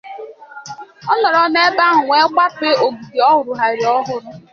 Ọ 1.11 1.13
nọrọ 1.21 1.41
n'ebe 1.53 1.83
ahụ 1.89 2.01
wee 2.09 2.25
gbapee 2.33 2.79
ògìgè 2.85 3.19
a 3.29 3.31
rụgharịrị 3.45 3.85
ọhụrụ 3.97 4.29